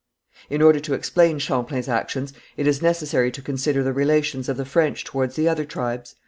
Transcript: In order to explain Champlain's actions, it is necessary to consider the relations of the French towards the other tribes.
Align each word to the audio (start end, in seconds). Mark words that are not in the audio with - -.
In 0.49 0.63
order 0.63 0.79
to 0.79 0.95
explain 0.95 1.37
Champlain's 1.37 1.87
actions, 1.87 2.33
it 2.57 2.65
is 2.65 2.81
necessary 2.81 3.29
to 3.33 3.41
consider 3.43 3.83
the 3.83 3.93
relations 3.93 4.49
of 4.49 4.57
the 4.57 4.65
French 4.65 5.03
towards 5.03 5.35
the 5.35 5.47
other 5.47 5.63
tribes. 5.63 6.15